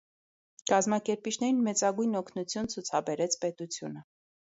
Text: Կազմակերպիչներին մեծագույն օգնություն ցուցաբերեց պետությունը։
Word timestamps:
Կազմակերպիչներին 0.71 1.61
մեծագույն 1.69 2.19
օգնություն 2.25 2.73
ցուցաբերեց 2.75 3.41
պետությունը։ 3.47 4.09